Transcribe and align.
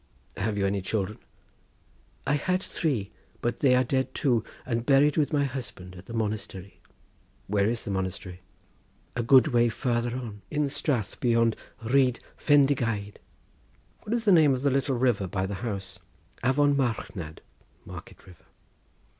"Have 0.35 0.57
you 0.57 0.65
any 0.65 0.81
children?" 0.81 1.19
"I 2.25 2.33
had 2.33 2.63
three, 2.63 3.11
but 3.39 3.59
they 3.59 3.75
are 3.75 3.83
dead 3.83 4.15
too, 4.15 4.43
and 4.65 4.83
buried 4.83 5.15
with 5.15 5.31
my 5.31 5.43
husband 5.43 5.95
at 5.95 6.07
the 6.07 6.13
Monastery." 6.15 6.79
"Where 7.45 7.69
is 7.69 7.83
the 7.83 7.91
Monastery?" 7.91 8.39
"A 9.15 9.21
good 9.21 9.49
way 9.49 9.69
farther 9.69 10.15
on, 10.15 10.41
at 10.51 10.59
the 10.59 10.69
strath 10.71 11.19
beyond 11.19 11.55
Rhyd 11.85 12.17
Fendigaid." 12.35 13.19
"What 13.99 14.15
is 14.15 14.25
the 14.25 14.31
name 14.31 14.55
of 14.55 14.63
the 14.63 14.71
little 14.71 14.97
river 14.97 15.27
by 15.27 15.45
the 15.45 15.53
house?" 15.61 15.99
"Avon 16.43 16.75
Marchnad 16.75 17.37
(Market 17.85 18.25
River)." 18.25 18.45